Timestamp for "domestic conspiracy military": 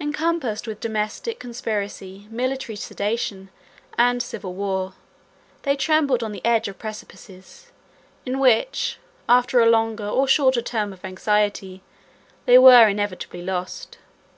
0.80-2.74